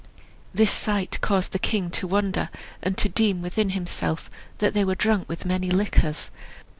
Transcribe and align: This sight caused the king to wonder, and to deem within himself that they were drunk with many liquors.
This 0.51 0.71
sight 0.71 1.19
caused 1.21 1.51
the 1.51 1.59
king 1.59 1.91
to 1.91 2.07
wonder, 2.07 2.49
and 2.81 2.97
to 2.97 3.07
deem 3.07 3.43
within 3.43 3.69
himself 3.69 4.31
that 4.57 4.73
they 4.73 4.83
were 4.83 4.95
drunk 4.95 5.29
with 5.29 5.45
many 5.45 5.69
liquors. 5.69 6.31